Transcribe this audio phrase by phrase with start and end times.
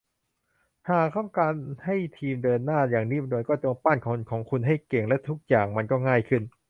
[0.89, 1.53] หากต้องการ
[1.85, 6.41] ให้ทีมเดินหน้าอย่างนิ่มนวลก็จงปั้นคนของคุณให้เก่ง และทุกอย่างมันก็ง่ายขึ้น